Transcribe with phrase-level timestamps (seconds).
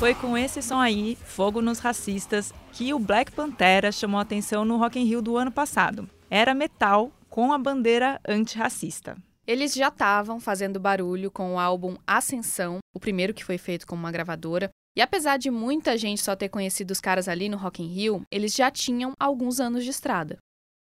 [0.00, 4.78] Foi com esse som aí, Fogo nos Racistas, que o Black Pantera chamou atenção no
[4.78, 6.08] Rock in Rio do ano passado.
[6.30, 9.14] Era metal com a bandeira antirracista.
[9.46, 13.94] Eles já estavam fazendo barulho com o álbum Ascensão, o primeiro que foi feito com
[13.94, 17.82] uma gravadora, e apesar de muita gente só ter conhecido os caras ali no Rock
[17.82, 20.38] in Rio, eles já tinham alguns anos de estrada.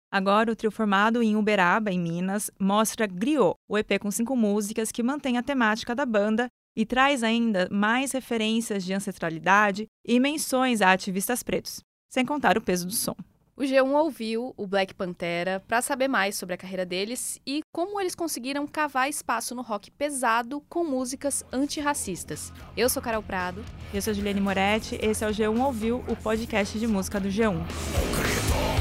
[0.10, 4.94] Agora, o trio formado em Uberaba, em Minas, mostra Griot, o EP com cinco músicas
[4.94, 10.82] que mantém a temática da banda e traz ainda mais referências de ancestralidade e menções
[10.82, 13.16] a ativistas pretos, sem contar o peso do som.
[13.56, 18.02] O G1 ouviu o Black Pantera para saber mais sobre a carreira deles e como
[18.02, 22.52] eles conseguiram cavar espaço no rock pesado com músicas antirracistas.
[22.76, 23.64] Eu sou Carol Prado.
[23.94, 24.98] Eu sou Juliane Moretti.
[25.00, 28.73] Esse é o G1 Ouviu, o podcast de música do G1.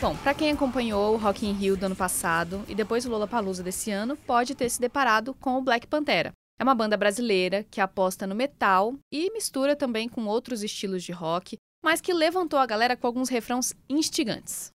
[0.00, 3.62] Bom, para quem acompanhou o Rock in Rio do ano passado e depois o Lollapalooza
[3.62, 6.32] desse ano, pode ter se deparado com o Black Pantera.
[6.58, 11.12] É uma banda brasileira que aposta no metal e mistura também com outros estilos de
[11.12, 14.70] rock, mas que levantou a galera com alguns refrãos instigantes.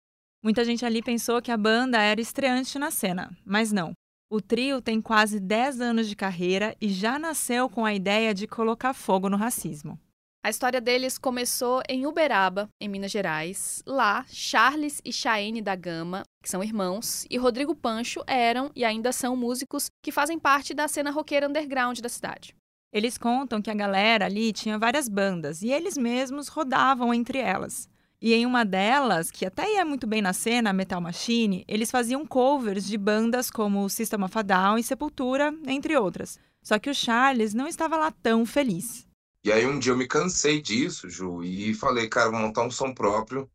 [0.42, 3.92] Muita gente ali pensou que a banda era estreante na cena, mas não.
[4.30, 8.46] O trio tem quase 10 anos de carreira e já nasceu com a ideia de
[8.46, 10.00] colocar fogo no racismo.
[10.42, 13.82] A história deles começou em Uberaba, em Minas Gerais.
[13.86, 19.12] Lá, Charles e Chaene da Gama, que são irmãos, e Rodrigo Pancho eram e ainda
[19.12, 22.56] são músicos que fazem parte da cena roqueira underground da cidade.
[22.90, 27.86] Eles contam que a galera ali tinha várias bandas e eles mesmos rodavam entre elas.
[28.18, 32.26] E em uma delas, que até ia muito bem na cena, Metal Machine, eles faziam
[32.26, 36.38] covers de bandas como System of a Down e Sepultura, entre outras.
[36.62, 39.09] Só que o Charles não estava lá tão feliz.
[39.42, 42.70] E aí um dia eu me cansei disso, Ju, e falei, cara, vou montar um
[42.70, 43.50] som próprio,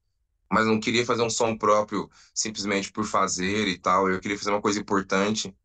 [0.51, 4.09] mas não queria fazer um som próprio simplesmente por fazer e tal.
[4.09, 5.55] Eu queria fazer uma coisa importante.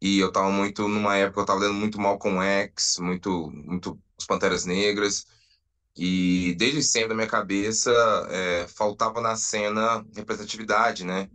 [0.00, 4.26] E eu tava muito, numa época, eu tava lendo muito Malcolm X, muito, muito Os
[4.26, 5.26] Panteras Negras.
[5.96, 7.90] E desde sempre na minha cabeça
[8.30, 11.30] é, faltava na cena representatividade, né?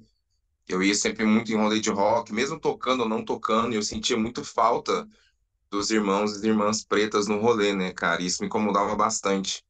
[0.68, 4.18] Eu ia sempre muito em rolê de rock, mesmo tocando ou não tocando, eu sentia
[4.18, 5.08] muito falta
[5.70, 8.22] dos irmãos e irmãs pretas no rolê, né, cara?
[8.22, 9.64] Isso me incomodava bastante.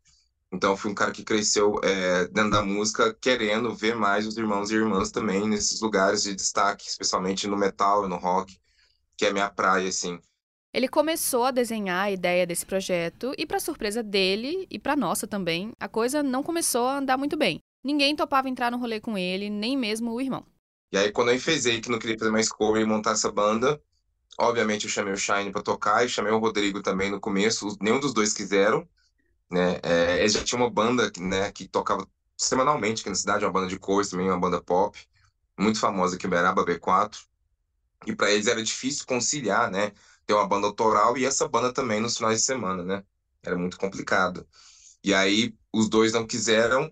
[0.52, 4.38] Então, eu fui um cara que cresceu é, dentro da música, querendo ver mais os
[4.38, 8.58] irmãos e irmãs também nesses lugares de destaque, especialmente no metal e no rock,
[9.18, 10.20] que é minha praia, assim.
[10.74, 15.26] Ele começou a desenhar a ideia desse projeto e, para surpresa dele e para nossa
[15.26, 17.60] também, a coisa não começou a andar muito bem.
[17.84, 20.46] Ninguém topava entrar no rolê com ele, nem mesmo o irmão.
[20.92, 23.82] E aí, quando eu enfezei que não queria fazer mais cover e montar essa banda,
[24.40, 27.78] Obviamente eu chamei o Shine para tocar e chamei o Rodrigo também no começo.
[27.82, 28.88] Nenhum dos dois quiseram,
[29.52, 29.80] né?
[29.84, 33.68] É, eles já tinha uma banda, né, que tocava semanalmente aqui na cidade, uma banda
[33.68, 35.00] de cores também, uma banda pop,
[35.58, 37.22] muito famosa aqui em Beraba, B4.
[38.06, 39.92] E para eles era difícil conciliar, né?
[40.26, 43.04] Ter uma banda autoral e essa banda também nos finais de semana, né?
[43.44, 44.48] Era muito complicado.
[45.04, 46.92] E aí os dois não quiseram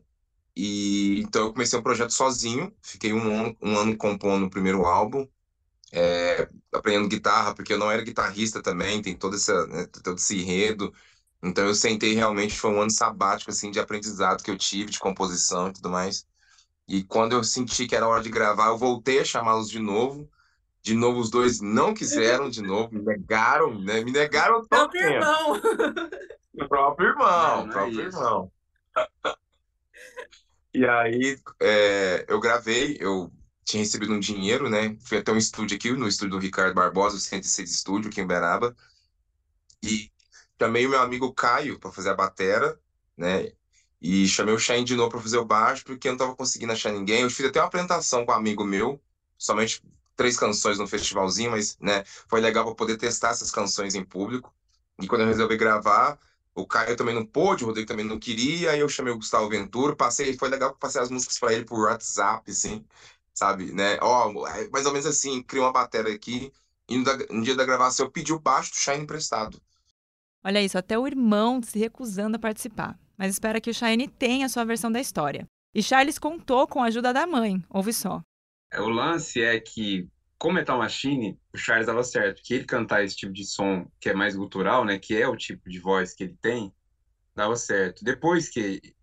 [0.55, 2.75] e então eu comecei um projeto sozinho.
[2.81, 5.27] Fiquei um ano, um ano compondo o primeiro álbum
[5.93, 10.41] é, aprendendo guitarra, porque eu não era guitarrista também, tem todo, essa, né, todo esse
[10.41, 10.91] enredo.
[11.41, 14.99] Então eu sentei realmente, foi um ano sabático, assim, de aprendizado que eu tive, de
[14.99, 16.25] composição e tudo mais.
[16.87, 20.27] E quando eu senti que era hora de gravar, eu voltei a chamá-los de novo.
[20.81, 24.03] De novo, os dois não quiseram de novo, me negaram, né?
[24.03, 25.61] Me negaram todo próprio irmão.
[26.53, 28.51] Meu próprio irmão, não, não próprio é irmão.
[30.73, 33.31] e aí, é, eu gravei, eu
[33.63, 34.97] tinha recebido um dinheiro, né?
[35.01, 38.27] Fui até um estúdio aqui, no estúdio do Ricardo Barbosa, o 106 Estúdio, aqui em
[38.27, 38.75] Beraba.
[39.81, 40.11] E
[40.61, 42.79] chamei o meu amigo Caio para fazer a batera,
[43.17, 43.51] né?
[44.01, 46.73] E chamei o Shine de novo para fazer o baixo, porque eu não estava conseguindo
[46.73, 47.21] achar ninguém.
[47.21, 49.01] Eu fiz até uma apresentação com um amigo meu,
[49.37, 49.81] somente
[50.15, 54.53] três canções no festivalzinho, mas, né, foi legal para poder testar essas canções em público.
[55.01, 56.19] E quando eu resolvi gravar,
[56.53, 59.49] o Caio também não pôde, o Rodrigo também não queria, aí eu chamei o Gustavo
[59.49, 62.85] Ventura, passei, foi legal passei as músicas para ele por WhatsApp, assim
[63.33, 63.97] sabe, né?
[64.01, 66.51] Ó, é mais ou menos assim, cria uma bateria aqui,
[66.89, 69.61] e no, dia da gravação eu pedi o baixo do Shine emprestado.
[70.43, 72.99] Olha isso, até o irmão se recusando a participar.
[73.17, 75.47] Mas espera que o Shine tenha a sua versão da história.
[75.73, 78.21] E Charles contou com a ajuda da mãe, ouve só.
[78.71, 80.07] É, o lance é que,
[80.37, 84.09] como Metal Machine, o Charles dava certo, que ele cantar esse tipo de som que
[84.09, 86.73] é mais gutural, né, que é o tipo de voz que ele tem,
[87.33, 88.03] dava certo.
[88.03, 88.93] Depois que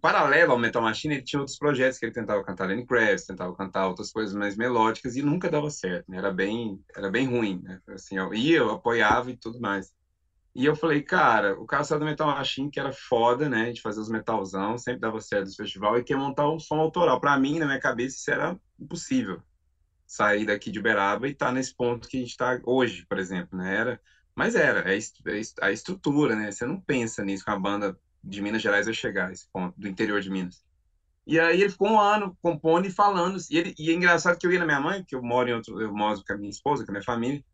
[0.00, 3.54] paralelo ao Metal Machine, ele tinha outros projetos que ele tentava cantar Lenny Kravitz, tentava
[3.54, 6.18] cantar outras coisas mais melódicas e nunca dava certo, né?
[6.18, 7.80] Era bem, era bem ruim, né?
[7.88, 9.92] Assim, eu ia, eu apoiava e tudo mais.
[10.54, 13.70] E eu falei, cara, o cara saiu do Metal Machine, que era foda, né?
[13.70, 17.20] De fazer os metalzão, sempre dava certo no festival, e quer montar um som autoral.
[17.20, 19.40] Para mim, na minha cabeça, isso era impossível.
[20.06, 23.18] Sair daqui de Uberaba e estar tá nesse ponto que a gente está hoje, por
[23.18, 23.76] exemplo, né?
[23.76, 24.00] Era,
[24.34, 26.50] mas era, é, é a estrutura, né?
[26.50, 29.88] Você não pensa nisso com a banda de Minas Gerais vai chegar, esse ponto, do
[29.88, 30.64] interior de Minas.
[31.26, 33.38] E aí ele ficou um ano compondo e falando.
[33.50, 35.52] E, ele, e é engraçado que eu ia na minha mãe, que eu moro em
[35.52, 37.44] outro, eu moro com a minha esposa, com a minha família,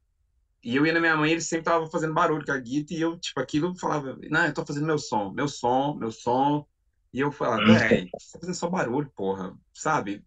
[0.63, 3.03] e eu ia na minha mãe, ele sempre tava fazendo barulho com a guitarra, e
[3.03, 6.67] eu, tipo, aquilo falava, não, eu tô fazendo meu som, meu som, meu som.
[7.13, 7.75] E eu falava, uhum.
[7.75, 10.25] velho, você tá fazendo só barulho, porra, sabe?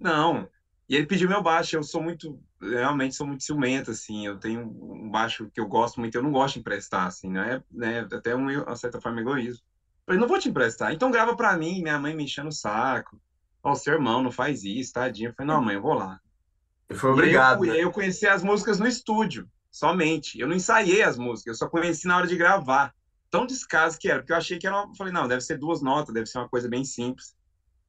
[0.00, 0.48] Não.
[0.88, 4.62] E ele pediu meu baixo, eu sou muito, realmente sou muito ciumento, assim, eu tenho
[4.62, 8.06] um baixo que eu gosto muito, eu não gosto de emprestar, assim, não é, né,
[8.12, 9.62] até um, uma certa forma, egoísmo.
[9.62, 12.52] Eu falei, não vou te emprestar, então grava pra mim, minha mãe me enchendo o
[12.52, 13.20] saco,
[13.66, 15.30] ó, oh, seu irmão não faz isso, tadinho.
[15.30, 16.20] Eu falei, não, mãe, eu vou lá.
[16.88, 17.64] Eu fui obrigado.
[17.64, 17.84] E aí eu, né?
[17.84, 20.38] eu conheci as músicas no estúdio somente.
[20.38, 22.94] Eu não ensaiei as músicas, eu só conheci na hora de gravar.
[23.28, 24.94] Tão descaso que era, porque eu achei que era uma...
[24.94, 27.34] Falei, não, deve ser duas notas, deve ser uma coisa bem simples.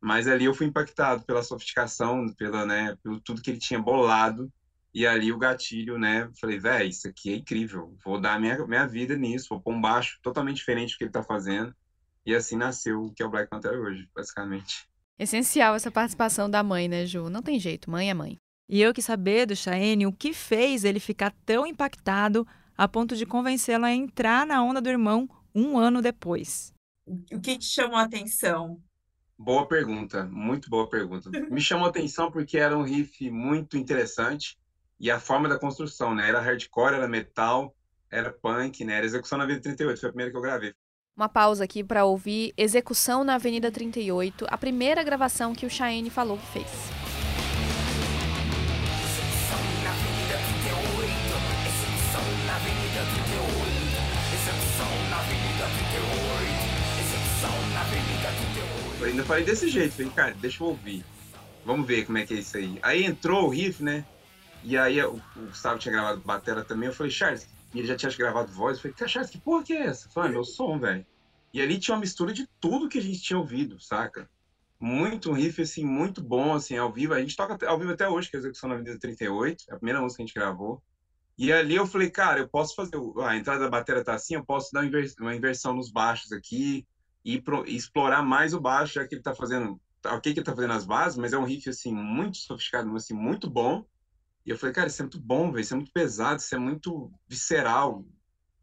[0.02, 4.52] Mas ali eu fui impactado pela sofisticação, pela, né, pelo tudo que ele tinha bolado.
[4.98, 6.28] E ali o gatilho, né?
[6.42, 7.96] Falei, velho, isso aqui é incrível.
[8.04, 11.12] Vou dar minha, minha vida nisso, vou pôr um baixo totalmente diferente do que ele
[11.12, 11.72] tá fazendo.
[12.26, 14.90] E assim nasceu o que é o Black Panther hoje, basicamente.
[15.20, 17.30] Essencial essa participação da mãe, né, Ju?
[17.30, 18.40] Não tem jeito, mãe é mãe.
[18.68, 22.44] E eu quis saber do Chaene o que fez ele ficar tão impactado
[22.76, 26.74] a ponto de convencê-lo a entrar na onda do irmão um ano depois.
[27.06, 28.82] O que te chamou a atenção?
[29.38, 31.30] Boa pergunta, muito boa pergunta.
[31.52, 34.58] Me chamou a atenção porque era um riff muito interessante
[35.00, 36.28] e a forma da construção, né?
[36.28, 37.76] Era hardcore, era metal,
[38.10, 38.96] era punk, né?
[38.96, 40.74] Era Execução na Avenida 38, foi a primeira que eu gravei.
[41.16, 46.10] Uma pausa aqui para ouvir Execução na Avenida 38, a primeira gravação que o Cheyenne
[46.10, 46.68] falou que fez.
[59.00, 61.06] Eu ainda falei desse jeito, falei, cara, deixa eu ouvir.
[61.64, 62.80] Vamos ver como é que é isso aí.
[62.82, 64.04] Aí entrou o riff, né?
[64.64, 66.88] E aí o, Gustavo tinha gravado batera também.
[66.88, 68.78] Eu falei, Charles, e ele já tinha gravado voz.
[68.78, 70.08] Eu falei, Charles, que porra que é essa?
[70.08, 71.06] Eu falei, ah, meu som, velho.
[71.54, 74.30] E ali tinha uma mistura de tudo que a gente tinha ouvido, saca?
[74.80, 77.14] Muito riff, assim, muito bom, assim, ao vivo.
[77.14, 79.74] A gente toca ao vivo até hoje, que é a Execução na Avenida 38, é
[79.74, 80.84] a primeira música que a gente gravou.
[81.38, 82.98] E ali eu falei, cara, eu posso fazer.
[83.24, 84.84] A entrada da bateria tá assim, eu posso dar
[85.20, 86.86] uma inversão nos baixos aqui,
[87.28, 90.40] e, pro, e explorar mais o baixo, já que ele está fazendo, tá, ok que
[90.40, 93.86] ele está fazendo as bases, mas é um riff, assim, muito sofisticado, assim, muito bom.
[94.48, 96.58] E eu falei, cara, isso é muito bom, velho, isso é muito pesado, isso é
[96.58, 98.06] muito visceral.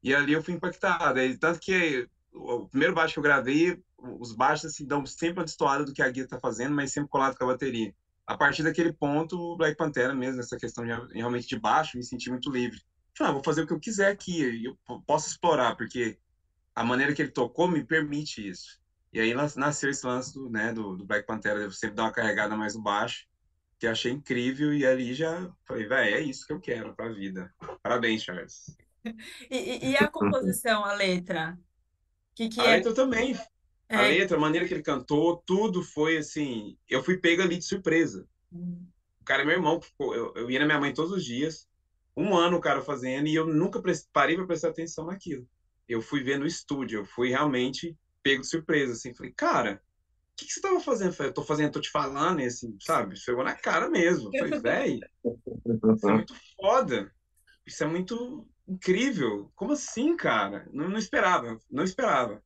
[0.03, 1.19] E ali eu fui impactado.
[1.19, 5.45] Aí, tanto que o primeiro baixo que eu gravei, os baixos, assim, dão sempre uma
[5.45, 7.95] destoada do que a guia está fazendo, mas sempre colado com a bateria.
[8.27, 12.03] A partir daquele ponto, o Black Pantera mesmo, essa questão de, realmente de baixo, me
[12.03, 12.81] senti muito livre.
[13.15, 16.19] Falei, ah, vou fazer o que eu quiser aqui, eu posso explorar, porque
[16.75, 18.81] a maneira que ele tocou me permite isso.
[19.13, 22.13] E aí nasceu esse lance do, né, do, do Black Panther, eu sempre dar uma
[22.13, 23.27] carregada mais no baixo,
[23.85, 27.53] que achei incrível, e ali já falei, velho, é isso que eu quero pra vida.
[27.83, 28.77] Parabéns, Charles.
[29.51, 31.59] e, e, a composição, a letra?
[32.35, 32.77] Que que a é?
[32.77, 33.39] letra também.
[33.89, 33.97] É...
[33.97, 36.79] A letra, a maneira que ele cantou, tudo foi assim.
[36.89, 38.27] Eu fui pego ali de surpresa.
[38.51, 38.87] Hum.
[39.21, 41.69] O cara é meu irmão, eu, eu ia na minha mãe todos os dias,
[42.17, 43.83] um ano o cara fazendo, e eu nunca
[44.13, 45.47] parei para prestar atenção naquilo
[45.89, 49.83] eu fui ver no estúdio, eu fui realmente pego de surpresa, assim, falei, cara,
[50.37, 51.15] que, que, você tava fazendo?
[51.21, 54.31] Eu tô fazendo, tô te falando, e assim, sabe, chegou na cara mesmo.
[54.33, 55.01] Eu falei, velho,
[55.95, 57.13] isso é muito foda,
[57.67, 60.69] isso é muito incrível, como assim, cara?
[60.73, 62.43] Não, não esperava, não esperava.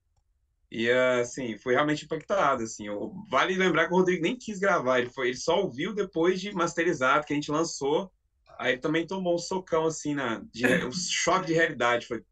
[0.70, 5.00] E, assim, foi realmente impactado, assim, eu, vale lembrar que o Rodrigo nem quis gravar,
[5.00, 8.12] ele, foi, ele só ouviu depois de masterizado, que a gente lançou,
[8.58, 12.22] aí ele também tomou um socão, assim, na, de, um choque de realidade, foi,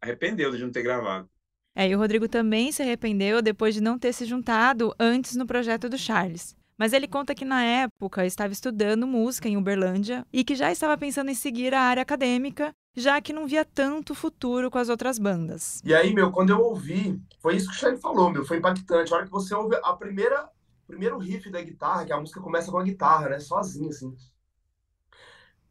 [0.00, 1.28] arrependeu de não ter gravado.
[1.76, 5.46] É, e o Rodrigo também se arrependeu depois de não ter se juntado antes no
[5.46, 6.54] projeto do Charles.
[6.78, 10.96] Mas ele conta que na época estava estudando música em Uberlândia e que já estava
[10.98, 15.18] pensando em seguir a área acadêmica, já que não via tanto futuro com as outras
[15.18, 15.80] bandas.
[15.84, 19.12] E aí, meu, quando eu ouvi, foi isso que o Charles falou, meu, foi impactante.
[19.12, 20.48] A hora que você ouve a primeira,
[20.86, 24.14] primeiro riff da guitarra, que a música começa com a guitarra, né, sozinha assim.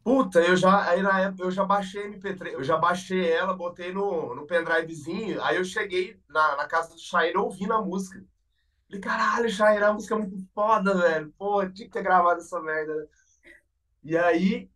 [0.04, 3.90] Puta, eu já, aí na época eu já baixei MP3, eu já baixei ela, botei
[3.90, 8.22] no, no pendrivezinho, aí eu cheguei na, na casa do Shair ouvindo a música.
[8.86, 11.32] Falei, caralho, Shair, a música é muito foda, velho.
[11.38, 12.94] Pô, tinha que ter gravado essa merda.
[12.94, 13.06] Né?
[14.02, 14.70] E aí,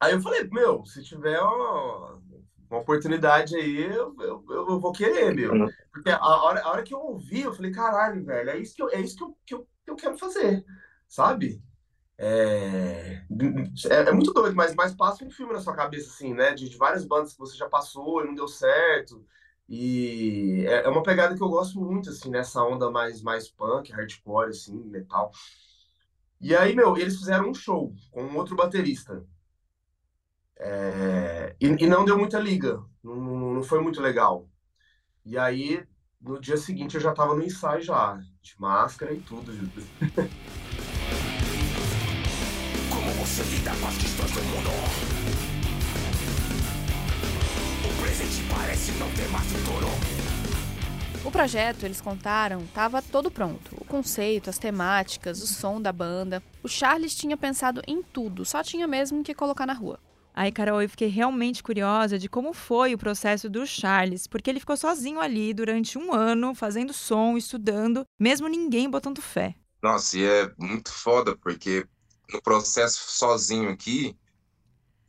[0.00, 2.20] aí eu falei, meu, se tiver uma,
[2.68, 5.52] uma oportunidade aí, eu, eu, eu, vou querer, meu.
[5.52, 5.68] Uhum.
[5.92, 8.82] Porque a hora, a hora que eu ouvi, eu falei, caralho, velho, é isso que
[8.82, 10.64] eu, é isso que eu, que eu, que eu quero fazer,
[11.06, 11.62] sabe?
[12.18, 13.22] É,
[13.90, 16.54] é, é muito doido, mas, mas passa um filme na sua cabeça, assim, né?
[16.54, 19.24] De, de várias bandas que você já passou e não deu certo.
[19.68, 23.92] E é, é uma pegada que eu gosto muito, assim, nessa onda mais, mais punk,
[23.92, 25.30] hardcore, assim, metal.
[26.40, 29.24] E aí, meu, eles fizeram um show com um outro baterista.
[30.58, 33.16] É, e, e não deu muita liga, não,
[33.54, 34.48] não foi muito legal.
[35.24, 35.86] E aí,
[36.20, 39.52] no dia seguinte, eu já tava no ensaio já, de máscara e tudo.
[43.26, 44.70] Com as questões do mundo?
[47.84, 49.88] O presente parece não ter mais futuro.
[51.24, 53.76] O projeto, eles contaram, estava todo pronto.
[53.80, 56.40] O conceito, as temáticas, o som da banda.
[56.62, 59.98] O Charles tinha pensado em tudo, só tinha mesmo que colocar na rua.
[60.32, 64.60] Aí, Carol, eu fiquei realmente curiosa de como foi o processo do Charles, porque ele
[64.60, 69.56] ficou sozinho ali durante um ano, fazendo som, estudando, mesmo ninguém botando fé.
[69.82, 71.86] Nossa, e é muito foda, porque
[72.32, 74.16] no processo sozinho aqui,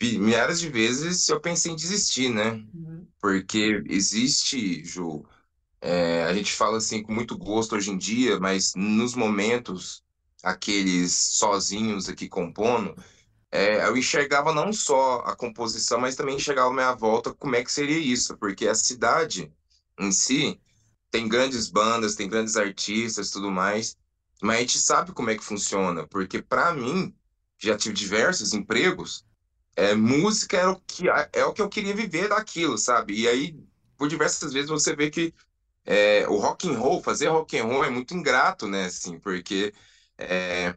[0.01, 2.51] milhares de vezes eu pensei em desistir, né?
[2.74, 3.07] Uhum.
[3.19, 5.25] Porque existe, Ju,
[5.81, 10.03] é, a gente fala assim com muito gosto hoje em dia, mas nos momentos,
[10.43, 12.95] aqueles sozinhos aqui compondo,
[13.51, 17.63] é, eu enxergava não só a composição, mas também enxergava à minha volta como é
[17.63, 19.51] que seria isso, porque a cidade
[20.00, 20.59] em si
[21.09, 23.97] tem grandes bandas, tem grandes artistas, tudo mais,
[24.41, 27.15] mas a gente sabe como é que funciona, porque para mim
[27.58, 29.25] já tive diversos empregos,
[29.75, 33.15] é, música era o que é o que eu queria viver daquilo, sabe?
[33.22, 33.56] E aí
[33.98, 35.34] por diversas vezes você vê que
[35.86, 38.86] é, o rock and roll, fazer rock and roll é muito ingrato, né?
[38.86, 39.74] Assim, porque
[40.17, 40.75] é,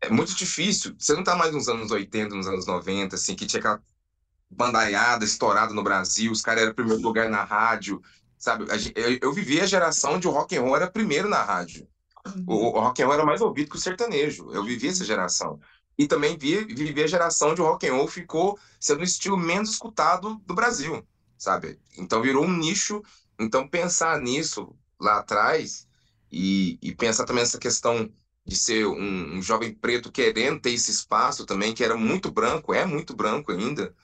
[0.00, 0.94] é muito difícil.
[0.98, 3.82] Você não tá mais nos anos 80, nos anos 90, assim, que tinha aquela
[4.50, 8.02] bandaiada estourada no Brasil, os caras eram primeiro lugar na rádio,
[8.38, 8.66] sabe?
[8.94, 11.88] Eu, eu vivi a geração o rock and roll era primeiro na rádio.
[12.46, 14.50] O, o rock and roll era mais ouvido que o sertanejo.
[14.52, 15.60] Eu vivi essa geração.
[15.98, 19.70] E também vi, vivi a geração o rock and roll ficou sendo o estilo menos
[19.70, 21.06] escutado do Brasil,
[21.38, 21.78] sabe?
[21.96, 23.02] Então virou um nicho.
[23.38, 25.86] Então pensar nisso lá atrás
[26.30, 28.10] e, e pensar também nessa questão
[28.44, 32.72] de ser um, um, jovem preto querendo ter esse espaço também, que era muito branco,
[32.72, 33.94] é muito branco ainda,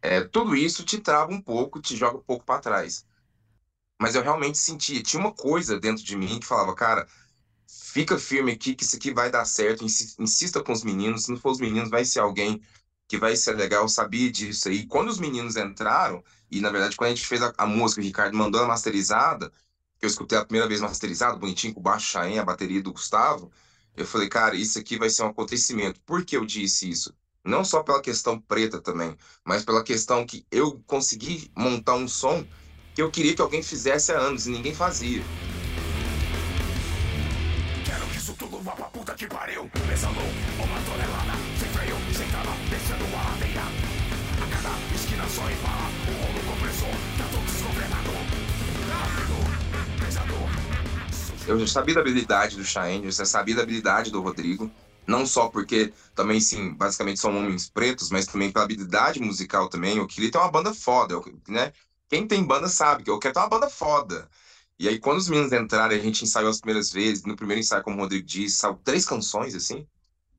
[0.00, 3.04] é, tudo isso te trava um pouco, te joga um pouco para trás.
[4.00, 7.06] Mas eu realmente sentia, tinha uma coisa dentro de mim que falava, cara,
[7.92, 11.36] fica firme aqui que isso aqui vai dar certo, insista com os meninos, se não
[11.36, 12.58] for os meninos, vai ser alguém
[13.06, 14.86] que vai ser legal, eu sabia disso aí.
[14.86, 18.04] Quando os meninos entraram, e na verdade quando a gente fez a, a música, o
[18.04, 19.52] Ricardo mandou ela masterizada,
[19.98, 22.94] que eu escutei a primeira vez masterizado, bonitinho, com o baixo Chain, a bateria do
[22.94, 23.52] Gustavo,
[23.94, 26.00] eu falei, cara, isso aqui vai ser um acontecimento.
[26.06, 27.14] Por que eu disse isso?
[27.44, 32.42] Não só pela questão preta também, mas pela questão que eu consegui montar um som
[32.94, 35.22] que eu queria que alguém fizesse há anos e ninguém fazia.
[39.22, 39.70] Que pariu.
[39.88, 43.62] Pesando uma tonelada, sem freio, sem trava, a ladeira.
[43.62, 48.10] A cada esquina só o rolo compressor, tá desgovernado.
[48.90, 50.34] Rápido, pesado,
[51.46, 54.68] eu já sabia da habilidade do Cheyenne, eu já sabia da habilidade do Rodrigo,
[55.06, 59.98] não só porque também, sim, basicamente são homens pretos, mas também pela habilidade musical também.
[59.98, 61.72] Eu queria ter uma banda foda, né?
[62.08, 64.28] Quem tem banda sabe que eu quero ter uma banda foda.
[64.82, 67.22] E aí, quando os meninos entraram, a gente ensaiou as primeiras vezes.
[67.22, 69.86] No primeiro ensaio, como o Rodrigo disse, saiu três canções, assim.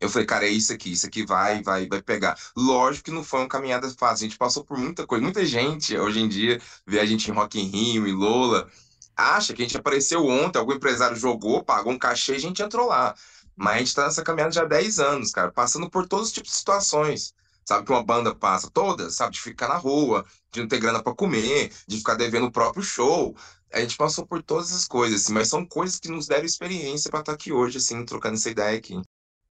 [0.01, 2.37] Eu falei, cara, é isso aqui, isso aqui vai, vai, vai pegar.
[2.53, 4.25] Lógico que não foi uma caminhada fácil.
[4.25, 5.23] A gente passou por muita coisa.
[5.23, 8.69] Muita gente, hoje em dia, vê a gente em Rock in Rio, em Lola,
[9.15, 12.61] acha que a gente apareceu ontem, algum empresário jogou, pagou um cachê e a gente
[12.61, 13.15] entrou lá.
[13.55, 16.33] Mas a gente está nessa caminhada já há 10 anos, cara, passando por todos os
[16.33, 17.33] tipos de situações.
[17.65, 19.33] Sabe que uma banda passa todas, sabe?
[19.33, 22.83] De ficar na rua, de não ter grana para comer, de ficar devendo o próprio
[22.83, 23.35] show.
[23.73, 27.09] A gente passou por todas essas coisas, assim, mas são coisas que nos deram experiência
[27.09, 29.01] para estar tá aqui hoje, assim, trocando essa ideia aqui.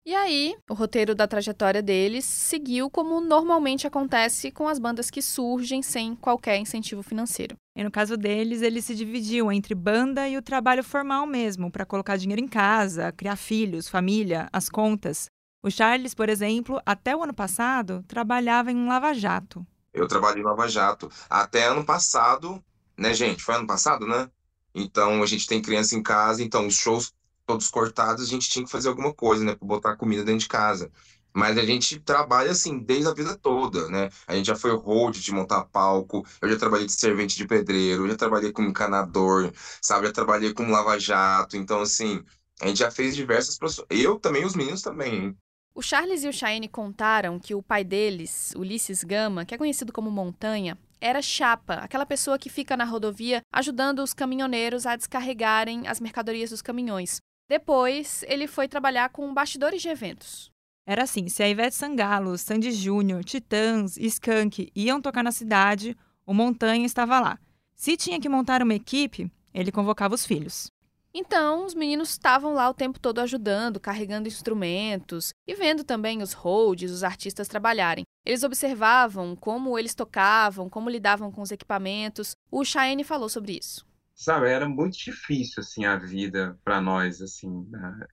[0.05, 5.21] E aí, o roteiro da trajetória deles seguiu como normalmente acontece com as bandas que
[5.21, 7.55] surgem sem qualquer incentivo financeiro.
[7.73, 11.85] E no caso deles, eles se dividiam entre banda e o trabalho formal mesmo, para
[11.85, 15.27] colocar dinheiro em casa, criar filhos, família, as contas.
[15.63, 19.65] O Charles, por exemplo, até o ano passado, trabalhava em um lava-jato.
[19.93, 21.09] Eu trabalhei em lava-jato.
[21.29, 22.61] Até ano passado,
[22.97, 23.43] né, gente?
[23.43, 24.29] Foi ano passado, né?
[24.73, 27.13] Então a gente tem criança em casa, então os shows
[27.45, 30.47] todos cortados, a gente tinha que fazer alguma coisa, né, para botar comida dentro de
[30.47, 30.89] casa.
[31.35, 34.09] Mas a gente trabalha assim desde a vida toda, né?
[34.27, 38.03] A gente já foi road de montar palco, eu já trabalhei de servente de pedreiro,
[38.05, 40.07] eu já trabalhei como encanador, sabe?
[40.07, 41.57] Já trabalhei como lava-jato.
[41.57, 42.23] Então, assim,
[42.61, 43.87] a gente já fez diversas pessoas.
[43.89, 45.35] Eu também, os meninos também?
[45.75, 49.91] O Charles e o Cheyenne contaram que o pai deles, Ulisses Gama, que é conhecido
[49.91, 55.87] como Montanha, era chapa, aquela pessoa que fica na rodovia ajudando os caminhoneiros a descarregarem
[55.87, 57.19] as mercadorias dos caminhões.
[57.49, 60.51] Depois, ele foi trabalhar com bastidores de eventos.
[60.85, 66.35] Era assim, se a Ivete Sangalo, Sandy Júnior, Titãs, Skank iam tocar na cidade, o
[66.35, 67.39] Montanha estava lá.
[67.75, 70.72] Se tinha que montar uma equipe, ele convocava os filhos.
[71.15, 76.33] Então, os meninos estavam lá o tempo todo ajudando, carregando instrumentos e vendo também os
[76.33, 78.03] holds, os artistas trabalharem.
[78.25, 82.35] Eles observavam como eles tocavam, como lidavam com os equipamentos.
[82.49, 83.85] O Cheyenne falou sobre isso.
[84.15, 88.07] Sabe, era muito difícil, assim, a vida para nós, assim, né?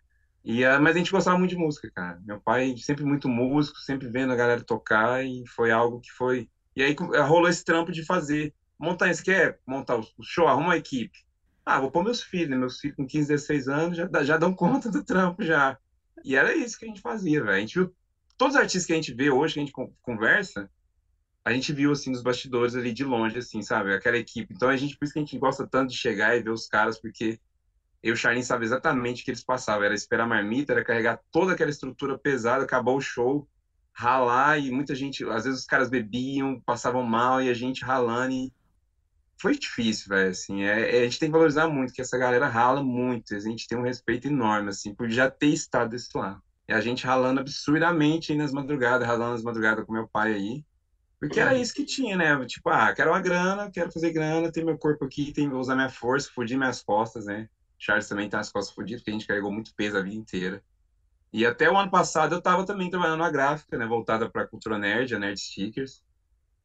[0.45, 2.21] E, uh, mas a gente gostava muito de música, cara.
[2.26, 6.50] Meu pai sempre muito músico, sempre vendo a galera tocar e foi algo que foi...
[6.76, 6.95] E aí
[7.26, 8.54] rolou esse trampo de fazer.
[8.78, 10.47] Montar, você quer montar o show?
[10.47, 11.19] Arruma uma equipe
[11.64, 12.57] ah, vou pôr meus filhos, né?
[12.57, 15.79] Meus filhos com 15, 16 anos já, já dão conta do trampo já.
[16.25, 17.57] E era isso que a gente fazia, velho.
[17.57, 17.95] A gente viu
[18.37, 20.71] todos os artistas que a gente vê hoje, que a gente conversa,
[21.45, 23.95] a gente viu assim nos bastidores ali de longe, assim, sabe?
[23.95, 24.52] Aquela equipe.
[24.55, 26.67] Então a gente, por isso que a gente gosta tanto de chegar e ver os
[26.67, 27.38] caras, porque
[28.02, 29.85] eu e o Charlene sabe exatamente o que eles passavam.
[29.85, 33.49] Era esperar marmita, era carregar toda aquela estrutura pesada, acabou o show,
[33.93, 38.33] ralar, e muita gente, às vezes os caras bebiam, passavam mal, e a gente ralando,
[38.33, 38.52] e
[39.40, 42.47] foi difícil, velho, assim, é, é, a gente tem que valorizar muito, que essa galera
[42.47, 46.42] rala muito, a gente tem um respeito enorme, assim, por já ter estado desse lado.
[46.68, 50.64] E a gente ralando absurdamente aí nas madrugadas, ralando nas madrugadas com meu pai aí,
[51.18, 54.64] porque era isso que tinha, né, tipo, ah, quero uma grana, quero fazer grana, ter
[54.64, 58.52] meu corpo aqui, tem, usar minha força, fudir minhas costas, né, Charles também tá as
[58.52, 60.62] costas fodidas, porque a gente carregou muito peso a vida inteira.
[61.32, 64.78] E até o ano passado eu tava também trabalhando na gráfica, né, voltada pra cultura
[64.78, 66.02] nerd, a Nerd Stickers,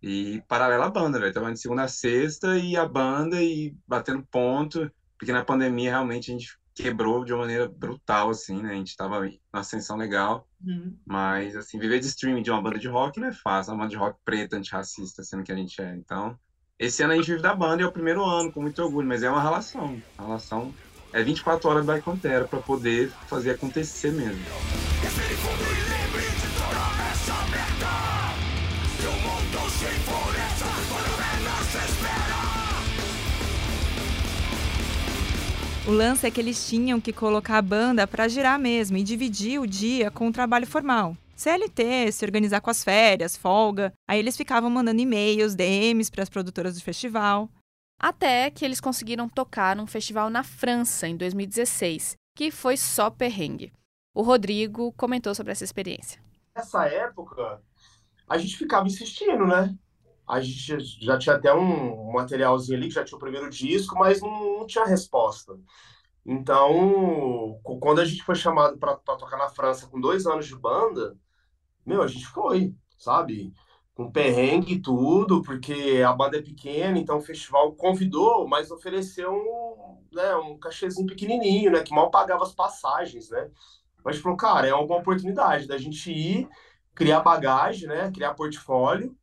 [0.05, 1.33] e paralela à banda, velho.
[1.33, 6.29] Tava de segunda a sexta e a banda e batendo ponto, porque na pandemia realmente
[6.29, 8.73] a gente quebrou de uma maneira brutal, assim, né?
[8.73, 9.21] A gente tava
[9.51, 10.95] na ascensão legal, uhum.
[11.05, 13.91] mas, assim, viver de streaming de uma banda de rock não é fácil, uma banda
[13.91, 15.95] de rock preta, antirracista, sendo que a gente é.
[15.95, 16.37] Então,
[16.77, 19.23] esse ano a gente vive da banda, é o primeiro ano, com muito orgulho, mas
[19.23, 19.99] é uma relação.
[20.19, 20.71] A relação
[21.13, 24.43] é 24 horas da Contera para poder fazer acontecer mesmo.
[35.87, 39.59] O lance é que eles tinham que colocar a banda para girar mesmo e dividir
[39.59, 41.15] o dia com o trabalho formal.
[41.35, 43.93] CLT, se organizar com as férias, folga.
[44.09, 47.47] Aí eles ficavam mandando e-mails, DMs para as produtoras do festival.
[47.99, 53.71] Até que eles conseguiram tocar num festival na França em 2016, que foi só perrengue.
[54.11, 56.19] O Rodrigo comentou sobre essa experiência.
[56.55, 57.61] Nessa época,
[58.27, 59.75] a gente ficava insistindo, né?
[60.27, 64.21] A gente já tinha até um materialzinho ali, que já tinha o primeiro disco, mas
[64.21, 65.57] não, não tinha resposta.
[66.25, 71.15] Então, quando a gente foi chamado para tocar na França com dois anos de banda,
[71.85, 73.53] meu, a gente foi, sabe?
[73.93, 79.31] Com perrengue e tudo, porque a banda é pequena, então o festival convidou, mas ofereceu
[79.31, 81.83] um, né, um cachezinho pequenininho, né?
[81.83, 83.51] Que mal pagava as passagens, né?
[84.03, 86.49] Mas falou, cara, é uma oportunidade da gente ir,
[86.95, 88.11] criar bagagem, né?
[88.11, 89.15] Criar portfólio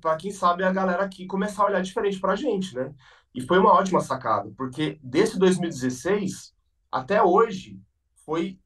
[0.00, 2.94] para quem sabe a galera aqui começar a olhar diferente para a gente, né?
[3.34, 6.54] E foi uma ótima sacada, porque desse 2016
[6.90, 7.80] até hoje
[8.24, 8.58] foi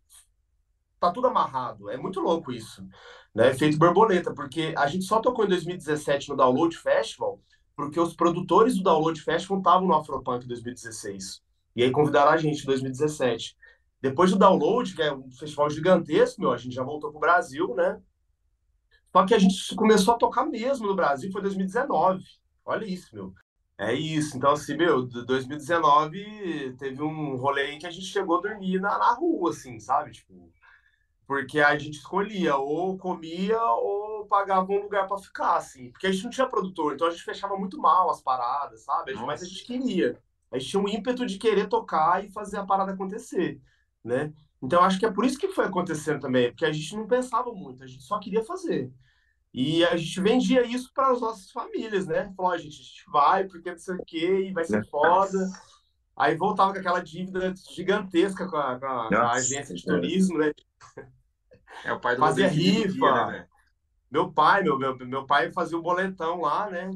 [1.01, 1.91] tá tudo amarrado.
[1.91, 2.87] É muito louco isso,
[3.35, 3.53] né?
[3.55, 7.41] Feito borboleta, porque a gente só tocou em 2017 no Download Festival,
[7.75, 11.43] porque os produtores do Download Festival estavam no Afropunk em 2016.
[11.75, 13.57] E aí convidaram a gente em 2017.
[14.01, 17.75] Depois do Download, que é um festival gigantesco, meu, a gente já voltou pro Brasil,
[17.75, 18.01] né?
[19.13, 22.25] Só que a gente começou a tocar mesmo no Brasil, foi 2019.
[22.65, 23.35] Olha isso, meu.
[23.77, 24.37] É isso.
[24.37, 28.99] Então, assim, meu, 2019 teve um rolê aí que a gente chegou a dormir na,
[28.99, 30.13] na rua, assim, sabe?
[30.13, 30.51] Tipo,
[31.27, 35.91] porque a gente escolhia, ou comia, ou pagava um lugar para ficar, assim.
[35.91, 39.15] Porque a gente não tinha produtor, então a gente fechava muito mal as paradas, sabe?
[39.15, 40.19] Mas a gente queria.
[40.51, 43.61] A gente tinha um ímpeto de querer tocar e fazer a parada acontecer,
[44.05, 44.33] né?
[44.63, 47.53] Então, acho que é por isso que foi acontecendo também, porque a gente não pensava
[47.53, 48.93] muito, a gente só queria fazer.
[49.53, 52.33] E a gente vendia isso para as nossas famílias, né?
[52.37, 55.51] Falou, a gente, a gente vai, porque não sei o quê, e vai ser foda.
[56.17, 60.39] Aí voltava com aquela dívida gigantesca com a, com a, com a agência de turismo,
[60.39, 60.53] né?
[61.85, 63.27] É o pai do Fazia rifa.
[63.27, 63.47] né?
[64.11, 66.91] Meu pai, meu, meu, meu pai fazia um boletão lá, né?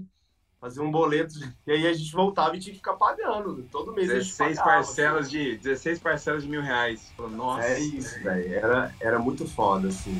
[0.58, 1.34] Fazia um boleto,
[1.66, 3.62] e aí a gente voltava e tinha que ficar pagando.
[3.70, 5.38] Todo mês 16 a gente pagava, parcelas assim.
[5.38, 7.12] de 16 parcelas de mil reais.
[7.18, 7.68] Nossa.
[7.68, 8.54] É isso, velho.
[8.54, 10.18] Era, era muito foda, assim.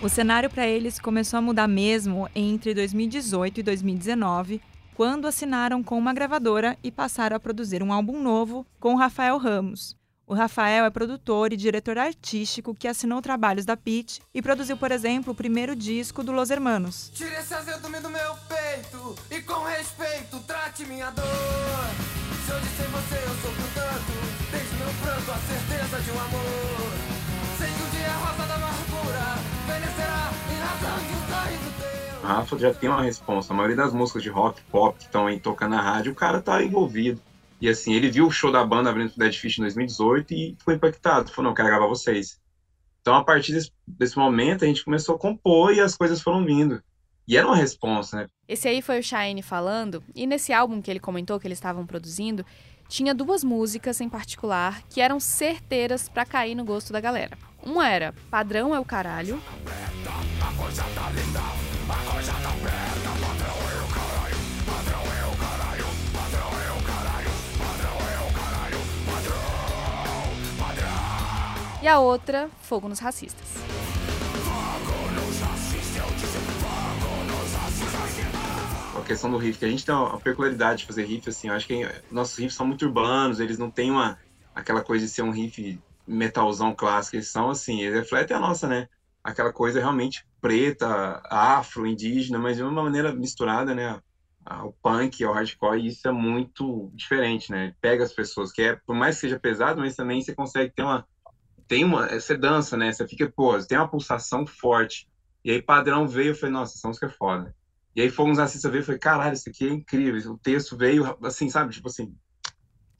[0.00, 4.62] O cenário para eles começou a mudar mesmo entre 2018 e 2019,
[4.98, 9.96] quando assinaram com uma gravadora e passaram a produzir um álbum novo com Rafael Ramos.
[10.26, 14.90] O Rafael é produtor e diretor artístico que assinou trabalhos da Pitty e produziu, por
[14.90, 17.12] exemplo, o primeiro disco do Los Hermanos.
[17.14, 21.24] Tire esse azedume do meu peito e com respeito trate minha dor.
[22.44, 27.07] Se hoje sem você eu sofro tanto, desde meu pranto a certeza de um amor.
[32.22, 33.52] Rafa já tem uma resposta.
[33.52, 36.40] A maioria das músicas de rock, pop que estão aí tocando na rádio, o cara
[36.40, 37.20] tá envolvido.
[37.60, 40.56] E assim, ele viu o show da banda abrindo o Dead Fish em 2018 e
[40.58, 41.30] ficou impactado.
[41.30, 42.38] Falou, não, quero gravar vocês.
[43.00, 46.44] Então, a partir desse, desse momento, a gente começou a compor e as coisas foram
[46.44, 46.82] vindo.
[47.26, 48.26] E era uma resposta, né?
[48.46, 51.86] Esse aí foi o Shine falando, e nesse álbum que ele comentou que eles estavam
[51.86, 52.44] produzindo,
[52.88, 57.36] tinha duas músicas em particular que eram certeiras pra cair no gosto da galera.
[57.62, 59.38] Uma era Padrão é o Caralho,
[71.80, 73.46] e a outra Fogo nos Racistas.
[78.94, 81.54] a questão do riff, que a gente tem uma peculiaridade de fazer riff, assim, eu
[81.54, 84.18] acho que nossos riffs são muito urbanos, eles não têm uma,
[84.54, 88.66] aquela coisa de ser um riff metalzão clássico, eles são assim, eles refletem a nossa,
[88.66, 88.88] né,
[89.22, 94.00] aquela coisa realmente preta, afro, indígena, mas de uma maneira misturada, né,
[94.44, 98.76] ao punk, ao hardcore, e isso é muito diferente, né, pega as pessoas, que é,
[98.86, 101.06] por mais que seja pesado, mas também você consegue ter uma,
[101.66, 105.08] tem uma, você dança, né, você fica, pô, tem uma pulsação forte,
[105.44, 107.54] e aí padrão veio, eu falei, nossa, essa música é foda.
[107.94, 110.32] E aí fomos assistir ver, falei, caralho, isso aqui é incrível.
[110.32, 112.14] O texto veio, assim, sabe, tipo assim,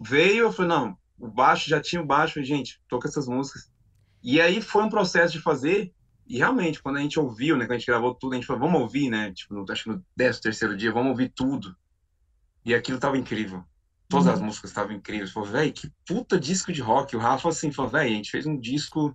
[0.00, 3.70] veio, eu falei, não, o baixo já tinha o baixo, falei, gente, toca essas músicas.
[4.22, 5.92] E aí foi um processo de fazer,
[6.28, 8.62] e realmente, quando a gente ouviu, né, quando a gente gravou tudo, a gente falou,
[8.62, 11.74] vamos ouvir, né, tipo, no, acho que no décimo terceiro dia, vamos ouvir tudo.
[12.64, 13.64] E aquilo tava incrível.
[14.08, 15.32] Todas as músicas estavam incríveis.
[15.32, 17.14] Falei, velho, que puta disco de rock.
[17.14, 19.14] O Rafa, assim, falou, velho, a gente fez um disco,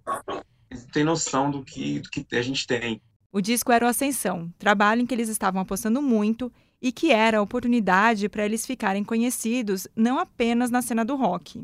[0.91, 3.02] tem noção do que, do que a gente tem.
[3.32, 7.39] O disco era o Ascensão, trabalho em que eles estavam apostando muito e que era
[7.39, 11.63] a oportunidade para eles ficarem conhecidos não apenas na cena do rock.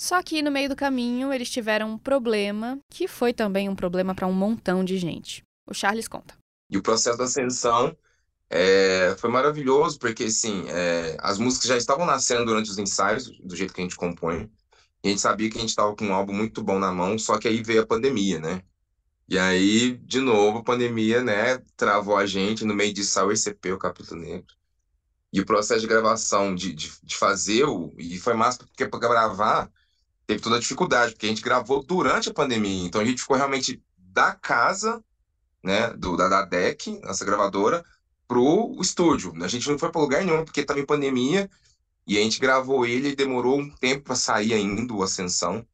[0.00, 4.14] Só que no meio do caminho eles tiveram um problema, que foi também um problema
[4.14, 5.44] para um montão de gente.
[5.66, 6.34] O Charles conta.
[6.70, 7.94] E o processo da ascensão
[8.48, 13.54] é, foi maravilhoso, porque assim, é, as músicas já estavam nascendo durante os ensaios, do
[13.54, 14.50] jeito que a gente compõe.
[15.04, 17.18] E a gente sabia que a gente estava com um álbum muito bom na mão,
[17.18, 18.62] só que aí veio a pandemia, né?
[19.28, 23.32] E aí, de novo, a pandemia, né, travou a gente, no meio disso saiu o
[23.32, 24.54] ECP, o Capítulo Negro.
[25.30, 28.98] E o processo de gravação, de, de, de fazer, o, e foi massa porque para
[28.98, 29.70] gravar
[30.30, 33.36] teve toda a dificuldade, porque a gente gravou durante a pandemia, então a gente ficou
[33.36, 35.02] realmente da casa,
[35.62, 37.84] né, do, da, da DEC, nossa gravadora,
[38.28, 39.34] pro estúdio.
[39.42, 41.50] A gente não foi para lugar nenhum, porque estava em pandemia,
[42.06, 45.66] e a gente gravou ele e demorou um tempo para sair ainda, o Ascensão.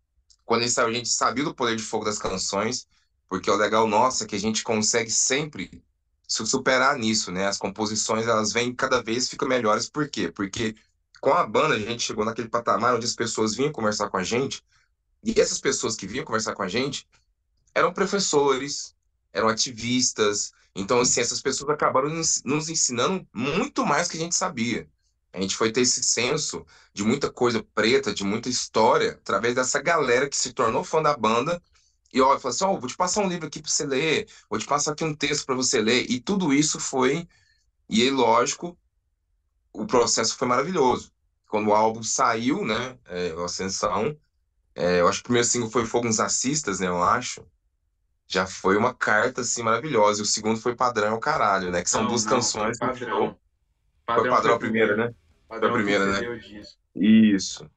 [0.45, 2.87] Quando ele saiu, a gente sabia do poder de fogo das canções,
[3.29, 5.85] porque o legal nosso é que a gente consegue sempre
[6.27, 7.47] se superar nisso, né?
[7.47, 10.31] As composições, elas vêm cada vez ficam melhores, por quê?
[10.31, 10.75] Porque
[11.21, 14.25] com a banda a gente chegou naquele patamar onde as pessoas vinham conversar com a
[14.25, 14.63] gente,
[15.25, 17.09] e essas pessoas que vinham conversar com a gente
[17.75, 18.95] eram professores,
[19.33, 24.89] eram ativistas, então, assim, essas pessoas acabaram nos, ensinando muito mais que a gente sabia.
[25.33, 29.81] A gente foi ter esse senso de muita coisa preta, de muita história, através dessa
[29.81, 31.61] galera que se tornou fã da banda
[32.13, 34.59] e olha, falou assim: Ó, vou te passar um livro aqui para você ler, vou
[34.59, 36.11] te passar aqui um texto para você ler.
[36.11, 37.27] E tudo isso foi.
[37.89, 38.79] E lógico,
[39.83, 41.13] o processo foi maravilhoso.
[41.49, 44.17] Quando o álbum saiu, né, é, Ascensão,
[44.75, 47.47] é, eu acho que o primeiro single foi Fogo nos Assistas, né, eu acho.
[48.29, 50.21] Já foi uma carta, assim, maravilhosa.
[50.21, 52.77] E o segundo foi Padrão é o Caralho, né, que são Não, duas não, canções.
[52.79, 53.37] foi que Padrão.
[54.07, 55.15] Foi Padrão a primeira, né?
[55.49, 56.41] Padrão Foi a primeira, né?
[56.95, 57.69] Isso.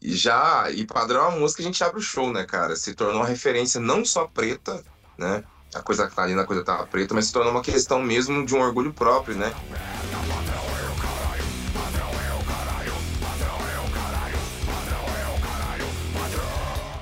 [0.00, 2.76] E já, e padrão é uma música que a gente abre o show, né, cara?
[2.76, 4.84] Se tornou uma referência não só preta,
[5.18, 5.42] né?
[5.74, 8.44] A coisa que tá ali na coisa tava preta, mas se tornou uma questão mesmo
[8.46, 9.52] de um orgulho próprio, né?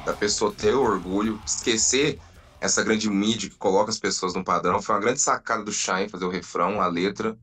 [0.04, 2.20] Da pessoa ter orgulho, esquecer
[2.60, 4.82] essa grande mídia que coloca as pessoas no padrão.
[4.82, 7.38] Foi uma grande sacada do Shine fazer o refrão, a letra,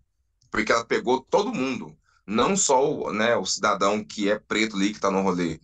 [0.50, 4.94] porque ela pegou todo mundo não só o, né, o cidadão que é preto ali
[4.94, 5.60] que tá no rolê.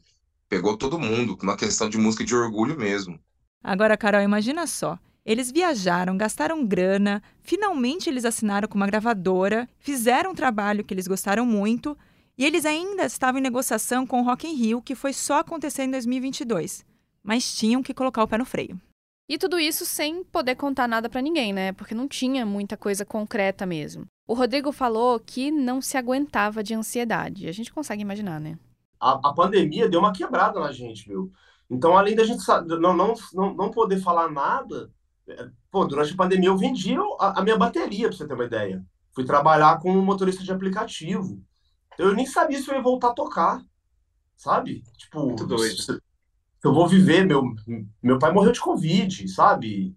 [0.49, 3.19] Pegou todo mundo, uma questão de música de orgulho mesmo.
[3.63, 4.97] Agora, Carol, imagina só.
[5.25, 11.07] Eles viajaram, gastaram grana, finalmente eles assinaram com uma gravadora, fizeram um trabalho que eles
[11.07, 11.97] gostaram muito
[12.37, 15.83] e eles ainda estavam em negociação com o Rock in Rio, que foi só acontecer
[15.83, 16.85] em 2022.
[17.23, 18.79] Mas tinham que colocar o pé no freio.
[19.29, 21.73] E tudo isso sem poder contar nada pra ninguém, né?
[21.73, 24.05] Porque não tinha muita coisa concreta mesmo.
[24.25, 27.49] O Rodrigo falou que não se aguentava de ansiedade.
[27.49, 28.57] A gente consegue imaginar, né?
[28.99, 31.31] A, a pandemia deu uma quebrada na gente, viu?
[31.69, 34.89] Então, além da gente não, não, não, não poder falar nada,
[35.27, 38.45] é, pô, durante a pandemia eu vendi a, a minha bateria, para você ter uma
[38.45, 38.85] ideia.
[39.13, 41.43] Fui trabalhar como motorista de aplicativo.
[41.97, 43.63] Eu nem sabia se eu ia voltar a tocar,
[44.37, 44.83] sabe?
[44.97, 45.77] Tipo, Muito doido.
[45.77, 46.01] se
[46.63, 47.43] eu vou viver, meu,
[48.01, 49.95] meu pai morreu de Covid, sabe?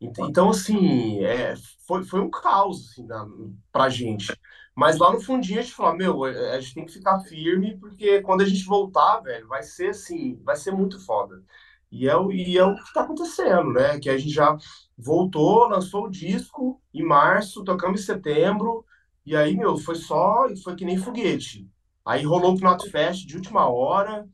[0.00, 1.54] Então, assim, é,
[1.86, 3.26] foi, foi um caos, assim, na,
[3.72, 4.26] pra gente.
[4.74, 7.76] Mas lá no fundinho a gente falou, meu, é, a gente tem que ficar firme,
[7.78, 11.42] porque quando a gente voltar, velho, vai ser assim, vai ser muito foda.
[11.90, 13.98] E é, o- e é o que tá acontecendo, né?
[13.98, 14.56] Que a gente já
[14.96, 18.84] voltou, lançou o disco em março, tocamos em setembro,
[19.28, 21.68] e aí, meu, foi só, foi que nem foguete.
[22.04, 24.26] Aí rolou o Knot Fest de última hora,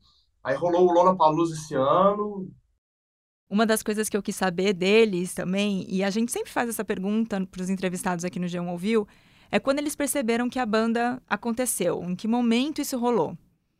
[0.43, 2.49] aí rolou o Lollapalooza esse ano,
[3.49, 6.85] Uma das coisas que eu quis saber deles também, e a gente sempre faz essa
[6.85, 9.07] pergunta para os entrevistados aqui no G1 Ouviu,
[9.51, 13.37] é quando eles perceberam que a banda aconteceu, em que momento isso rolou.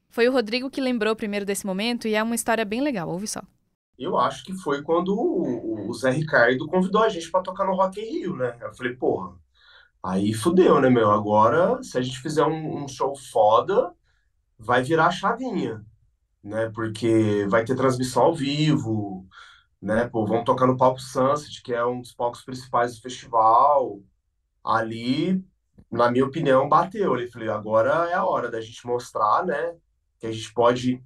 [0.09, 3.27] Foi o Rodrigo que lembrou primeiro desse momento e é uma história bem legal, ouve
[3.27, 3.41] só.
[3.97, 7.75] Eu acho que foi quando o, o Zé Ricardo convidou a gente pra tocar no
[7.75, 8.57] Rock in Rio, né?
[8.61, 9.33] Eu falei, porra,
[10.05, 11.11] aí fudeu, né, meu?
[11.11, 13.91] Agora, se a gente fizer um, um show foda,
[14.57, 15.85] vai virar a chavinha,
[16.43, 16.69] né?
[16.73, 19.27] Porque vai ter transmissão ao vivo,
[19.81, 20.07] né?
[20.07, 24.01] Pô, vamos tocar no palco Sunset, que é um dos palcos principais do festival.
[24.63, 25.43] Ali,
[25.91, 27.17] na minha opinião, bateu.
[27.19, 29.75] Eu falei, agora é a hora da gente mostrar, né?
[30.19, 31.03] Que a gente pode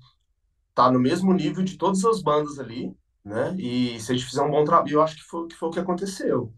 [0.76, 3.56] tá no mesmo nível de todas as bandas ali, né?
[3.60, 5.72] E se a gente fizer um bom trabalho, eu acho que foi, que foi o
[5.72, 6.54] que aconteceu.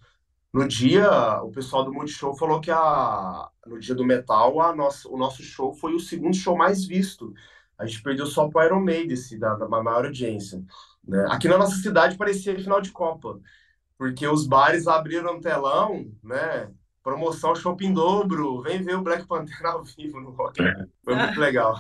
[0.54, 5.08] No dia, o pessoal do Multishow falou que a, no dia do metal, a nossa,
[5.08, 7.34] o nosso show foi o segundo show mais visto.
[7.78, 10.62] A gente perdeu só para Iron Maiden, esse, da, da maior audiência.
[11.08, 11.26] Né?
[11.30, 13.40] Aqui na nossa cidade parecia final de Copa,
[13.98, 16.70] porque os bares abriram um telão, né?
[17.02, 20.62] Promoção shopping dobro, vem ver o Black Panther ao vivo no Rock.
[21.04, 21.76] Foi muito legal.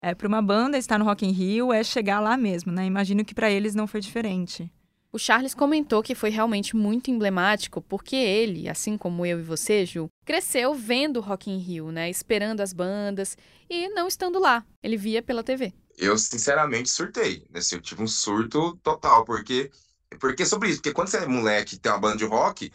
[0.00, 2.86] É, para uma banda estar no Rock in Rio é chegar lá mesmo, né?
[2.86, 4.72] Imagino que para eles não foi diferente.
[5.18, 9.84] O Charles comentou que foi realmente muito emblemático porque ele, assim como eu e você,
[9.84, 12.08] Ju, cresceu vendo Rock in Rio, né?
[12.08, 13.36] Esperando as bandas
[13.68, 14.64] e não estando lá.
[14.80, 15.72] Ele via pela TV.
[15.96, 17.44] Eu, sinceramente, surtei.
[17.52, 19.72] Assim, eu tive um surto total, porque,
[20.20, 22.70] porque sobre isso, porque quando você é moleque e tem uma banda de rock,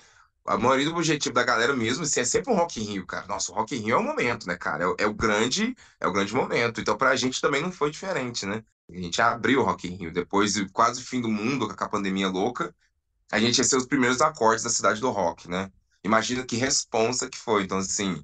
[0.45, 3.27] a maioria do objetivo da galera mesmo, assim, é sempre um Rock in Rio, cara.
[3.27, 4.83] Nossa, o Rock in Rio é o momento, né, cara?
[4.83, 6.81] É, o- é o grande, é o grande momento.
[6.81, 8.63] Então, pra gente também não foi diferente, né?
[8.89, 10.11] A gente abriu o Rock in Rio.
[10.13, 12.75] Depois de quase o fim do mundo, com a pandemia louca,
[13.31, 15.71] a gente ia ser os primeiros acordes da cidade do rock, né?
[16.03, 17.63] Imagina que responsa que foi.
[17.63, 18.23] Então, assim,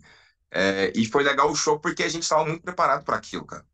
[0.51, 3.65] é, e foi legal o show porque a gente estava muito preparado para aquilo, cara.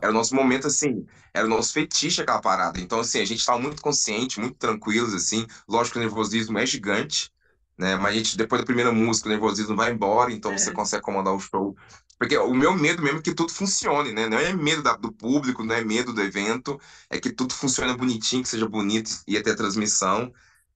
[0.00, 2.80] Era o nosso momento, assim, era o nosso fetiche aquela parada.
[2.80, 5.46] Então, assim, a gente estava muito consciente, muito tranquilos, assim.
[5.68, 7.32] Lógico que o nervosismo é gigante,
[7.78, 7.96] né?
[7.96, 11.34] Mas a gente, depois da primeira música, o nervosismo vai embora, então você consegue comandar
[11.34, 11.76] o show.
[12.18, 14.26] Porque o meu medo mesmo é que tudo funcione, né?
[14.28, 17.94] Não é medo da- do público, não é medo do evento, é que tudo funcione
[17.96, 20.32] bonitinho, que seja bonito e até transmissão.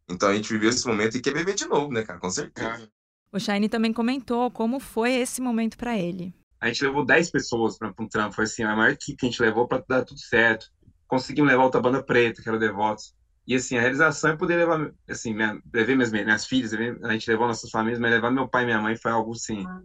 [0.08, 2.18] Então a gente viveu esse momento e quer beber de novo, né, cara?
[2.18, 2.90] Com certeza.
[3.32, 6.34] O Shine também comentou como foi esse momento para ele.
[6.60, 9.30] A gente levou 10 pessoas para um trampo, foi assim, a maior equipe que a
[9.30, 10.66] gente levou para dar tudo certo.
[11.06, 13.14] Conseguimos levar outra banda preta, que era o Devotos.
[13.50, 17.28] E assim, a realização é poder levar, assim, minha, levei minhas, minhas filhas, a gente
[17.28, 19.82] levou nossas famílias, mas levar meu pai e minha mãe foi algo, assim, Ah,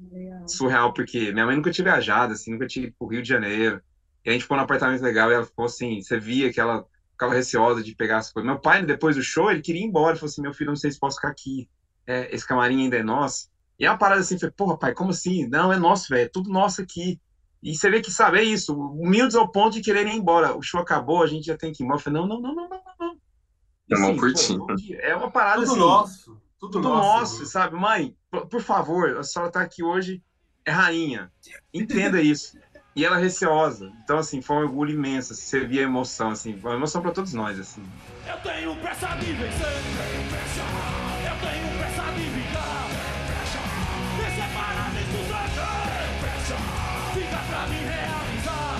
[0.48, 3.82] surreal, porque minha mãe nunca tinha viajado, assim, nunca tinha ido pro Rio de Janeiro.
[4.24, 6.86] E a gente ficou num apartamento legal e ela ficou assim, você via que ela
[7.12, 8.48] ficava receosa de pegar as coisas.
[8.52, 10.76] Meu pai, depois do show, ele queria ir embora, ele falou assim, meu filho, não
[10.76, 11.70] sei se posso ficar aqui,
[12.08, 13.50] É, esse camarim ainda é nosso.
[13.80, 15.48] E é uma parada assim, falei, porra, pai, como assim?
[15.48, 17.20] Não, é nosso, velho, é tudo nosso aqui.
[17.64, 20.56] E você vê que, sabe, é isso, humildes ao ponto de querer ir embora.
[20.56, 22.00] O show acabou, a gente já tem que ir embora.
[22.00, 22.82] Eu falei, não, não, não, não, não,
[23.90, 24.68] E, Vamos assim, pô,
[25.00, 27.36] é uma parada Tudo assim, nosso, tudo tudo nosso.
[27.38, 27.76] nosso, sabe?
[27.76, 28.16] Mãe,
[28.50, 30.24] por, favor, a senhora tá aqui hoje,
[30.66, 31.32] é rainha.
[31.74, 32.58] Entenda isso.
[32.96, 33.92] E ela é receosa.
[34.04, 35.34] Então, assim, foi um orgulho imenso.
[35.34, 37.84] assim, Você via a emoção, assim, foi uma emoção para todos nós, assim.
[38.26, 39.68] Eu tenho pressa de vencer.
[39.68, 39.82] Eu
[41.42, 42.86] tenho pressa de vingar.
[44.26, 45.18] É parabéns do
[47.14, 48.80] Fica pra me realizar.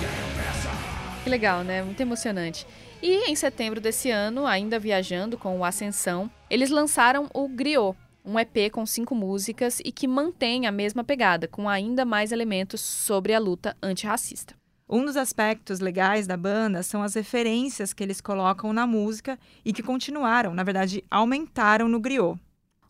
[1.22, 1.82] Que legal, né?
[1.82, 2.66] Muito emocionante.
[3.02, 8.38] E em setembro desse ano, ainda viajando com o Ascensão, eles lançaram o Griot, um
[8.38, 13.34] EP com cinco músicas e que mantém a mesma pegada, com ainda mais elementos sobre
[13.34, 14.54] a luta antirracista.
[14.88, 19.72] Um dos aspectos legais da banda são as referências que eles colocam na música e
[19.72, 22.38] que continuaram, na verdade, aumentaram no griot.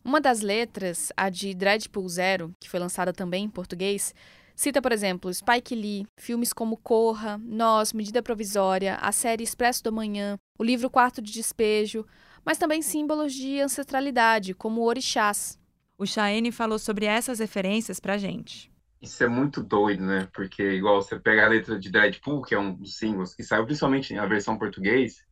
[0.05, 4.15] Uma das letras, a de Dreadpool Zero, que foi lançada também em português,
[4.57, 9.89] cita, por exemplo, Spike Lee, filmes como Corra, Nós, Medida Provisória, a série Expresso do
[9.89, 12.05] Amanhã, o livro Quarto de Despejo,
[12.43, 15.59] mas também símbolos de ancestralidade, como orixás.
[15.97, 18.71] O Chaene falou sobre essas referências pra gente.
[18.99, 20.27] Isso é muito doido, né?
[20.33, 23.65] Porque, igual você pega a letra de Deadpool, que é um dos singles que saiu
[23.65, 25.23] principalmente na versão português,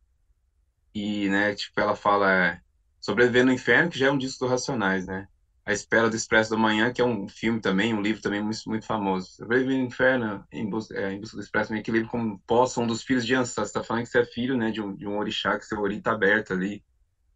[0.94, 2.60] E, né, tipo, ela fala é,
[3.00, 5.28] Sobreviver no Inferno, que já é um disco do Racionais, né?
[5.66, 8.60] A Espera do Expresso da Manhã, que é um filme também, um livro também muito,
[8.68, 9.32] muito famoso.
[9.32, 12.80] Sobreviver no Inferno, em busca, é, em busca do Expresso, meio que livro como posso,
[12.80, 13.66] um dos filhos de Ansá.
[13.66, 15.80] Você tá falando que você é filho, né, de um, de um orixá, que seu
[15.80, 16.84] ori tá aberto ali.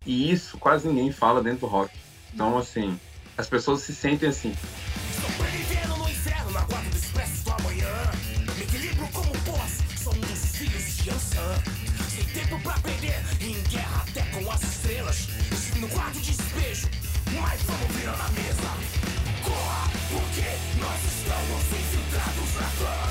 [0.06, 1.92] E isso quase ninguém fala dentro do rock.
[2.32, 2.98] Então, assim,
[3.36, 4.54] as pessoas se sentem assim.
[5.20, 7.92] Sobrevivendo no inferno na guarda do expresso do amanhã.
[8.56, 11.62] Me equilibro como boss, sou um dos filhos de Ansan.
[12.08, 15.28] Sem tempo pra perder, em guerra até com as estrelas.
[15.80, 16.99] No quarto de despejo,
[17.38, 18.70] mas vamos virar na mesa.
[19.44, 20.46] Corra, porque
[20.80, 23.10] nós estamos infiltrados na clã.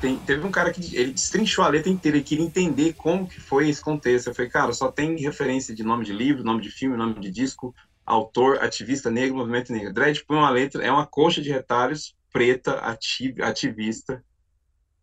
[0.00, 3.40] Tem, teve um cara que ele destrinchou a letra inteira, ele queria entender como que
[3.40, 4.28] foi esse contexto.
[4.28, 7.30] Eu falei, cara, só tem referência de nome de livro, nome de filme, nome de
[7.30, 9.92] disco, autor, ativista negro, movimento negro.
[9.92, 14.22] Dredd põe uma letra, é uma coxa de retalhos preta, ati- ativista,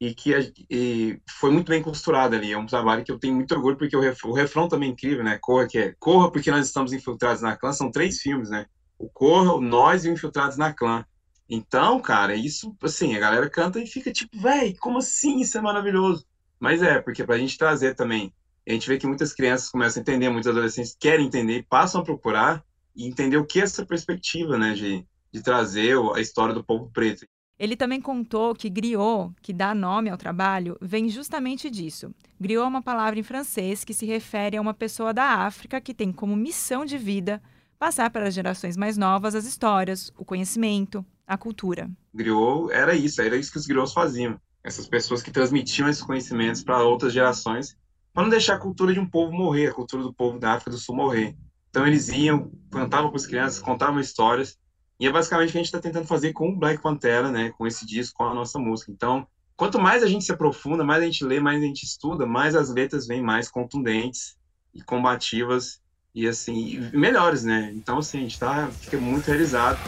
[0.08, 2.52] e que e foi muito bem costurada ali.
[2.52, 4.92] É um trabalho que eu tenho muito orgulho, porque o, ref, o refrão também é
[4.92, 5.38] incrível, né?
[5.42, 7.72] Corra, que é Corra porque nós estamos infiltrados na clã.
[7.72, 8.66] São três filmes, né?
[9.00, 11.06] O Corra, o Nós e o Infiltrados na clã.
[11.50, 15.40] Então, cara, isso, assim, a galera canta e fica tipo, véi, como assim?
[15.40, 16.26] Isso é maravilhoso.
[16.60, 18.34] Mas é, porque pra gente trazer também,
[18.68, 22.04] a gente vê que muitas crianças começam a entender, muitos adolescentes querem entender, passam a
[22.04, 22.64] procurar
[22.96, 26.90] e entender o que é essa perspectiva, né, de, de trazer a história do povo
[26.94, 27.26] preto.
[27.64, 32.14] Ele também contou que griot, que dá nome ao trabalho, vem justamente disso.
[32.38, 35.94] Griot é uma palavra em francês que se refere a uma pessoa da África que
[35.94, 37.42] tem como missão de vida
[37.80, 41.90] passar para as gerações mais novas as histórias, o conhecimento, a cultura.
[42.14, 44.38] Griot era isso, era isso que os griots faziam.
[44.62, 47.78] Essas pessoas que transmitiam esses conhecimentos para outras gerações,
[48.14, 50.72] para não deixar a cultura de um povo morrer, a cultura do povo da África
[50.72, 51.34] do Sul morrer.
[51.70, 54.58] Então eles iam, cantavam para as crianças, contavam histórias,
[55.00, 57.52] e é basicamente o que a gente está tentando fazer com o Black Pantera, né,
[57.58, 58.92] com esse disco, com a nossa música.
[58.92, 62.26] Então, quanto mais a gente se aprofunda, mais a gente lê, mais a gente estuda,
[62.26, 64.38] mais as letras vêm mais contundentes
[64.74, 65.82] e combativas
[66.16, 67.72] e assim, e melhores, né?
[67.76, 69.80] Então, assim, a gente tá, fica muito realizado.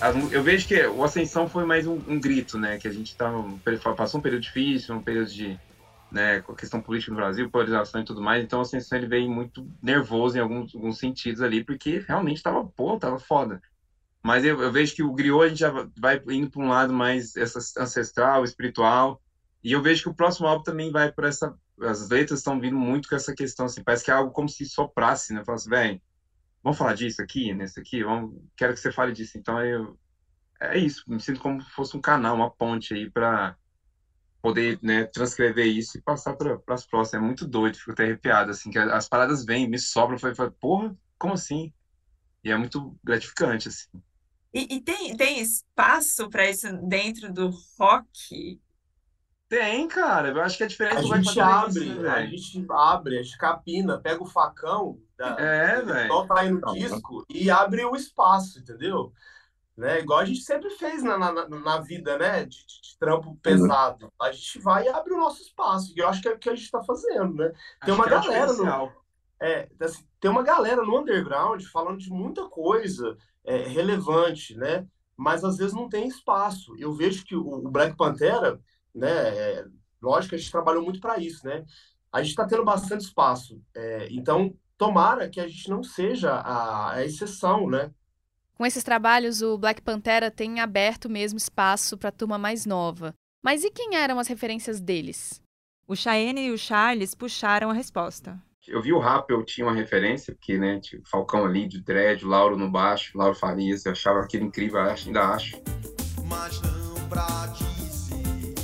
[0.00, 2.78] As eu vejo que o Ascensão foi mais um, um grito, né?
[2.78, 3.42] Que a gente tava,
[3.96, 5.58] passou um período difícil, um período de
[6.10, 8.44] né, questão política no Brasil, polarização e tudo mais.
[8.44, 12.64] Então, a Ascensão ele veio muito nervoso em alguns, alguns sentidos ali, porque realmente tava,
[12.64, 13.60] pô, tava foda.
[14.22, 16.92] Mas eu, eu vejo que o griot a gente já vai indo para um lado
[16.92, 17.34] mais
[17.78, 19.20] ancestral, espiritual.
[19.62, 21.54] E eu vejo que o próximo álbum também vai por essa.
[21.80, 24.64] As letras estão vindo muito com essa questão, assim, parece que é algo como se
[24.64, 25.44] soprasse, né?
[25.44, 26.00] Falasse, velho,
[26.66, 29.38] vamos falar disso aqui, nesse aqui, vamos, quero que você fale disso.
[29.38, 29.96] Então eu,
[30.60, 33.56] é isso, me sinto como se fosse um canal, uma ponte aí para
[34.42, 37.22] poder, né, transcrever isso e passar para as próximas.
[37.22, 40.50] É muito doido, fico até arrepiado, assim, que as paradas vêm, me sobram, foi, foi,
[40.50, 41.72] porra, como assim?
[42.42, 44.02] E é muito gratificante, assim.
[44.52, 47.48] E, e tem, tem espaço para isso dentro do
[47.78, 48.60] rock?
[49.48, 52.66] Tem, cara, eu acho que a diferença A gente é abre, isso, né, a gente
[52.68, 55.94] abre, a gente capina, pega o facão, da, É, o velho.
[55.94, 59.12] pessoal tá aí no disco e abre o espaço, entendeu?
[59.76, 60.00] Né?
[60.00, 62.44] Igual a gente sempre fez na, na, na vida, né?
[62.46, 64.12] De, de- de trampo pesado.
[64.20, 65.92] A gente vai e abre o nosso espaço.
[65.96, 67.52] E eu acho que é o que a gente tá fazendo, né?
[67.84, 68.92] Tem Acho uma é galera no, diferencial.
[69.40, 74.86] é, assim, tem uma galera no underground falando de muita coisa é, relevante, né?
[75.16, 76.74] Mas às vezes não tem espaço.
[76.78, 78.60] Eu vejo que o, o Black Pantera,
[78.94, 79.08] né?
[79.60, 79.64] é,
[80.02, 81.64] lógico que a gente trabalhou muito para isso, né?
[82.12, 83.62] A gente está tendo bastante espaço.
[83.74, 87.90] É, então, tomara que a gente não seja a, a exceção, né?
[88.54, 93.12] Com esses trabalhos, o Black Pantera tem aberto mesmo espaço para a turma mais nova.
[93.42, 95.42] Mas e quem eram as referências deles?
[95.86, 98.40] O Cheyenne e o Charles puxaram a resposta.
[98.66, 101.80] Eu vi o rap, eu tinha uma referência, porque, né, tinha o Falcão ali, de
[101.80, 105.56] dread, o Lauro no baixo, Lauro Farias, eu achava aquilo incrível, eu acho- ainda acho.
[106.28, 108.54] mas não pra dizer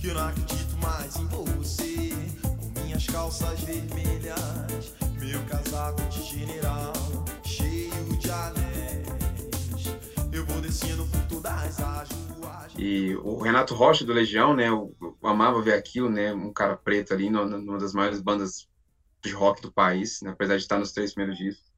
[0.00, 2.10] que eu não acredito mais em você.
[2.42, 4.40] Com minhas calças vermelhas,
[5.50, 6.92] casaco de general,
[7.42, 9.08] cheio de anéis.
[10.32, 12.72] Eu vou descendo por todas as ruas.
[12.78, 17.12] E o Renato Rocha, do Legião, né, eu, amava ver aquilo, né, um cara preto
[17.12, 18.68] ali, numa das maiores bandas
[19.22, 21.68] de rock do país, né, apesar de estar nos três primeiros discos.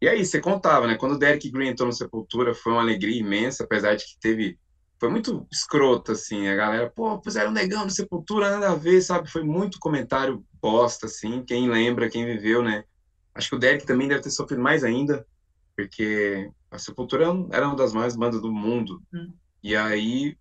[0.00, 3.20] E aí, você contava, né, quando o Derek Green entrou no Sepultura, foi uma alegria
[3.20, 4.58] imensa, apesar de que teve,
[4.98, 9.02] foi muito escroto, assim, a galera, pô, puseram um negão no Sepultura, nada a ver,
[9.02, 12.84] sabe, foi muito comentário bosta, assim, quem lembra, quem viveu, né,
[13.40, 15.26] acho que o Derek também deve ter sofrido mais ainda,
[15.74, 19.32] porque a Sepultura era uma das maiores bandas do mundo, Hum.
[19.62, 20.36] e aí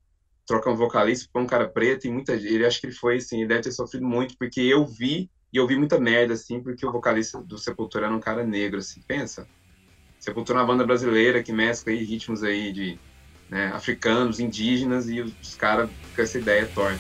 [0.46, 3.38] troca um vocalista para um cara preto e muita ele acho que ele foi assim,
[3.38, 6.86] ele deve ter sofrido muito porque eu vi e eu vi muita merda assim, porque
[6.86, 9.48] o vocalista do Sepultura era um cara negro assim, pensa.
[10.20, 13.00] Sepultura é uma banda brasileira que mescla aí ritmos aí de
[13.50, 17.00] né, africanos, indígenas e os, os caras com essa ideia torta.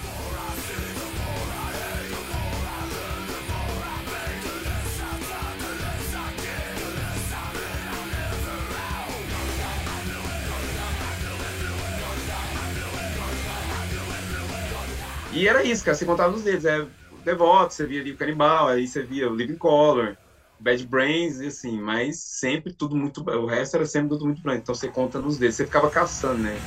[15.31, 15.95] E era isso, cara.
[15.95, 16.65] Você contava nos dedos.
[16.65, 16.85] É
[17.23, 20.15] Devoto, você via ali o Canibal, aí você via o Living Color,
[20.59, 23.21] Bad Brains, e assim, mas sempre tudo muito.
[23.21, 24.61] O resto era sempre tudo muito branco.
[24.61, 26.57] Então você conta nos dedos, você ficava caçando, né?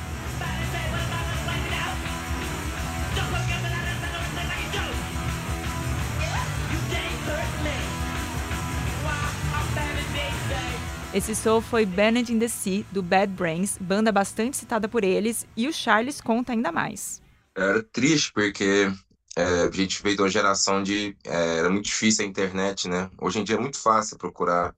[11.13, 15.45] Esse show foi Bennett in the Sea, do Bad Brains, banda bastante citada por eles,
[15.55, 17.22] e o Charles conta ainda mais.
[17.55, 18.87] Era triste porque
[19.35, 21.17] é, a gente veio de uma geração de.
[21.25, 23.09] É, era muito difícil a internet, né?
[23.21, 24.75] Hoje em dia é muito fácil procurar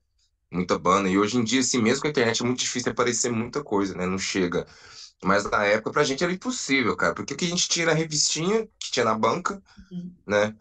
[0.51, 1.09] muita banda.
[1.09, 3.95] E hoje em dia, assim, mesmo com a internet, é muito difícil aparecer muita coisa,
[3.95, 4.05] né?
[4.07, 4.67] Não chega.
[5.23, 7.13] Mas na época, pra gente era impossível, cara.
[7.15, 9.61] Porque o que a gente tinha na revistinha, que tinha na banca,
[9.91, 10.15] Uhum.
[10.27, 10.55] né?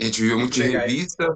[0.00, 0.62] A gente viu muito VHS.
[0.62, 1.26] revista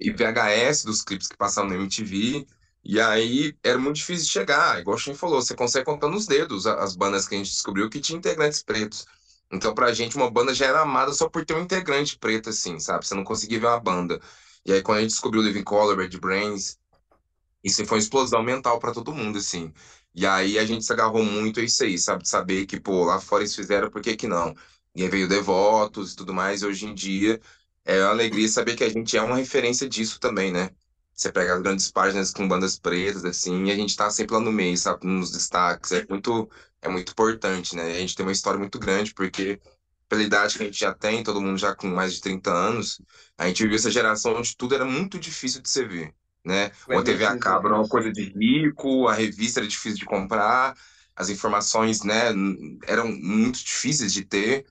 [0.00, 2.46] e VHS dos clipes que passavam na MTV.
[2.84, 4.80] E aí era muito difícil de chegar.
[4.80, 7.90] Igual o Shin falou, você consegue contar nos dedos as bandas que a gente descobriu
[7.90, 9.06] que tinha integrantes pretos.
[9.52, 12.78] Então, pra gente, uma banda já era amada só por ter um integrante preto, assim,
[12.78, 13.06] sabe?
[13.06, 14.20] Você não conseguia ver uma banda.
[14.64, 16.78] E aí, quando a gente descobriu Living Color, Bad Brains,
[17.62, 19.72] isso foi uma explosão mental pra todo mundo, assim.
[20.14, 22.22] E aí a gente se agarrou muito a isso aí, sabe?
[22.22, 24.54] De saber que, pô, lá fora eles fizeram, por que que não?
[24.94, 27.40] E aí veio Devotos e tudo mais, e hoje em dia
[27.84, 30.70] é uma alegria saber que a gente é uma referência disso também, né?
[31.14, 34.40] Você pega as grandes páginas com bandas pretas, assim, e a gente tá sempre lá
[34.40, 35.06] no meio, sabe?
[35.06, 35.92] Nos destaques.
[35.92, 36.48] É muito,
[36.82, 37.84] é muito importante, né?
[37.84, 39.60] A gente tem uma história muito grande, porque
[40.08, 43.00] pela idade que a gente já tem, todo mundo já com mais de 30 anos,
[43.38, 46.14] a gente viveu essa geração onde tudo era muito difícil de você ver,
[46.44, 46.72] né?
[46.90, 50.76] Uma TV a cabo era uma coisa de rico, a revista era difícil de comprar,
[51.14, 52.30] as informações, né,
[52.86, 54.66] eram muito difíceis de ter.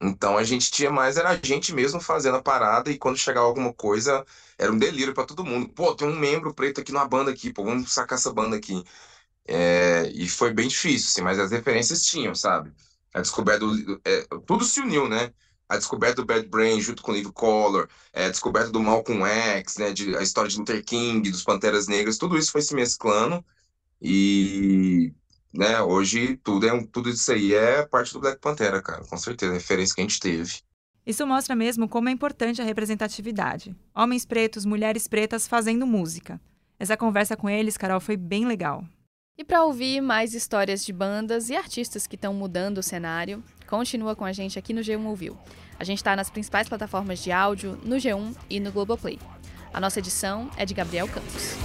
[0.00, 3.46] Então a gente tinha mais, era a gente mesmo fazendo a parada e quando chegava
[3.46, 4.24] alguma coisa,
[4.58, 5.68] era um delírio pra todo mundo.
[5.68, 8.82] Pô, tem um membro preto aqui numa banda aqui, pô, vamos sacar essa banda aqui.
[9.46, 12.72] É, e foi bem difícil, assim, mas as referências tinham, sabe?
[13.14, 15.32] A descoberta do, é, tudo se uniu, né?
[15.68, 19.24] A descoberta do Bad Brain junto com o Live Color, é, a descoberta do Malcolm
[19.26, 19.92] X, né?
[19.92, 23.44] De, a história de Luther King, dos Panteras Negras, tudo isso foi se mesclando
[24.00, 25.12] e,
[25.52, 29.16] né, hoje tudo, é, um- tudo isso aí é parte do Black Pantera, cara, com
[29.16, 30.62] certeza, a referência que a gente teve.
[31.06, 33.74] Isso mostra mesmo como é importante a representatividade.
[33.94, 36.40] Homens pretos, mulheres pretas fazendo música.
[36.78, 38.84] Essa conversa com eles, Carol, foi bem legal.
[39.36, 44.14] E para ouvir mais histórias de bandas e artistas que estão mudando o cenário, continua
[44.14, 45.38] com a gente aqui no G1 Ouviu.
[45.78, 49.18] A gente está nas principais plataformas de áudio, no G1 e no Globoplay.
[49.72, 51.56] A nossa edição é de Gabriel Campos.